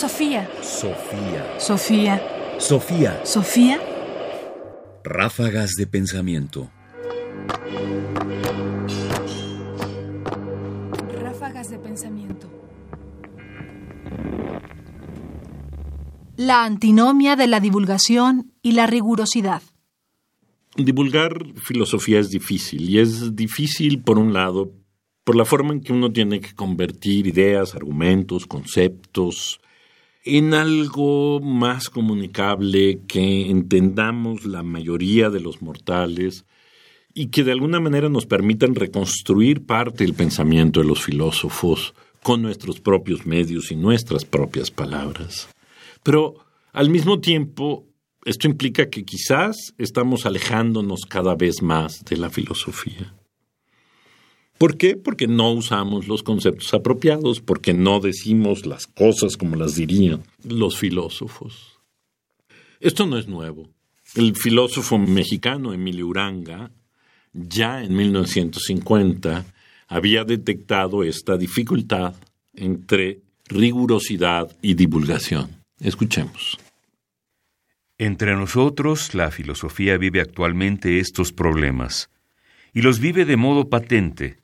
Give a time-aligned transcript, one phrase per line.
[0.00, 0.48] Sofía.
[0.62, 1.60] Sofía.
[1.60, 2.22] Sofía.
[2.58, 3.20] Sofía.
[3.22, 3.78] Sofía.
[5.04, 6.70] Ráfagas de pensamiento.
[11.20, 12.48] Ráfagas de pensamiento.
[16.38, 19.60] La antinomia de la divulgación y la rigurosidad.
[20.76, 24.72] Divulgar filosofía es difícil y es difícil por un lado
[25.24, 29.60] por la forma en que uno tiene que convertir ideas, argumentos, conceptos
[30.24, 36.44] en algo más comunicable que entendamos la mayoría de los mortales
[37.14, 42.42] y que de alguna manera nos permitan reconstruir parte del pensamiento de los filósofos con
[42.42, 45.48] nuestros propios medios y nuestras propias palabras.
[46.02, 46.36] Pero
[46.72, 47.86] al mismo tiempo,
[48.24, 53.14] esto implica que quizás estamos alejándonos cada vez más de la filosofía.
[54.60, 54.94] ¿Por qué?
[54.94, 60.76] Porque no usamos los conceptos apropiados, porque no decimos las cosas como las dirían los
[60.76, 61.78] filósofos.
[62.78, 63.70] Esto no es nuevo.
[64.14, 66.70] El filósofo mexicano Emilio Uranga,
[67.32, 69.46] ya en 1950,
[69.88, 72.14] había detectado esta dificultad
[72.52, 75.62] entre rigurosidad y divulgación.
[75.80, 76.58] Escuchemos.
[77.96, 82.10] Entre nosotros, la filosofía vive actualmente estos problemas,
[82.74, 84.39] y los vive de modo patente,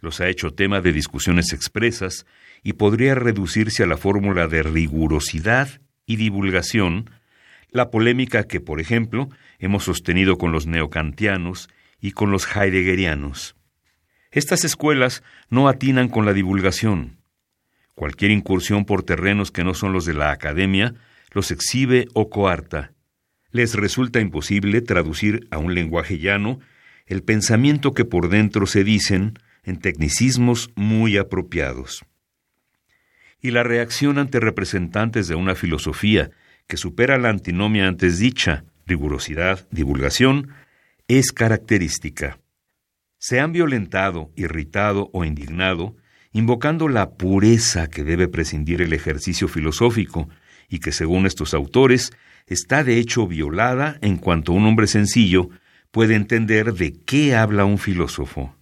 [0.00, 2.26] los ha hecho tema de discusiones expresas
[2.62, 7.10] y podría reducirse a la fórmula de rigurosidad y divulgación,
[7.70, 11.68] la polémica que, por ejemplo, hemos sostenido con los neocantianos
[12.00, 13.56] y con los heideggerianos.
[14.32, 17.18] Estas escuelas no atinan con la divulgación.
[17.94, 20.94] Cualquier incursión por terrenos que no son los de la academia
[21.32, 22.92] los exhibe o coarta.
[23.50, 26.60] Les resulta imposible traducir a un lenguaje llano
[27.06, 29.34] el pensamiento que por dentro se dicen,
[29.70, 32.04] en tecnicismos muy apropiados.
[33.40, 36.30] Y la reacción ante representantes de una filosofía
[36.66, 40.48] que supera la antinomia antes dicha, rigurosidad, divulgación,
[41.08, 42.38] es característica.
[43.18, 45.96] Se han violentado, irritado o indignado,
[46.32, 50.28] invocando la pureza que debe prescindir el ejercicio filosófico
[50.68, 52.12] y que, según estos autores,
[52.46, 55.48] está de hecho violada en cuanto un hombre sencillo
[55.90, 58.54] puede entender de qué habla un filósofo.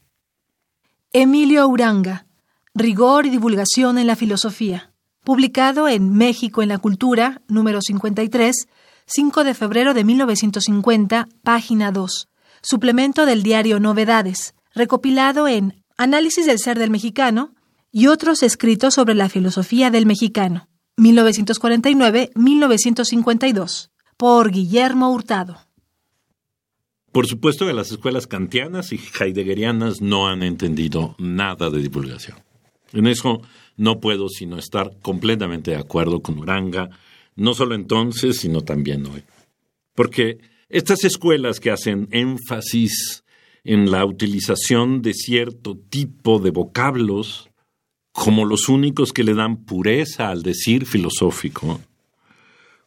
[1.15, 2.27] Emilio Uranga,
[2.75, 4.93] Rigor y Divulgación en la Filosofía,
[5.25, 8.69] publicado en México en la Cultura, número 53,
[9.07, 12.29] 5 de febrero de 1950, página 2,
[12.61, 17.55] suplemento del diario Novedades, recopilado en Análisis del Ser del Mexicano
[17.91, 23.89] y otros escritos sobre la filosofía del mexicano, 1949-1952,
[24.19, 25.68] por Guillermo Hurtado.
[27.13, 32.37] Por supuesto que las escuelas kantianas y heideggerianas no han entendido nada de divulgación.
[32.93, 33.41] En eso
[33.77, 36.91] no puedo sino estar completamente de acuerdo con Uranga,
[37.37, 39.23] no solo entonces, sino también hoy.
[39.95, 40.39] Porque
[40.69, 43.25] estas escuelas que hacen énfasis
[43.65, 47.49] en la utilización de cierto tipo de vocablos
[48.13, 51.81] como los únicos que le dan pureza al decir filosófico,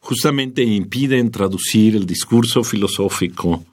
[0.00, 3.64] justamente impiden traducir el discurso filosófico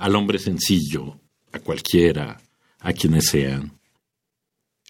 [0.00, 1.20] al hombre sencillo,
[1.52, 2.40] a cualquiera,
[2.80, 3.78] a quienes sean.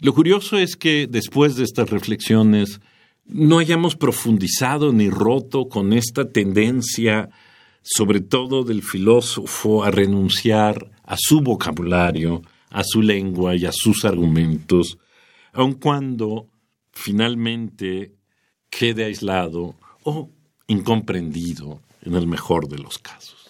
[0.00, 2.80] Lo curioso es que después de estas reflexiones
[3.26, 7.28] no hayamos profundizado ni roto con esta tendencia,
[7.82, 14.04] sobre todo del filósofo, a renunciar a su vocabulario, a su lengua y a sus
[14.04, 14.96] argumentos,
[15.52, 16.46] aun cuando
[16.92, 18.14] finalmente
[18.70, 20.30] quede aislado o
[20.68, 23.49] incomprendido en el mejor de los casos.